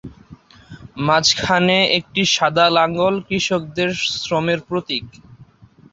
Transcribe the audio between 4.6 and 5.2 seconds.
প্রতীক।